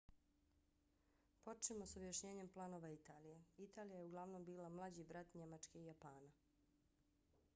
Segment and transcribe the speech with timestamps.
[1.47, 3.43] počnimo s objašnjenjem planova italije.
[3.67, 6.31] italija je uglavnom bila mlađi brat njemačke i japana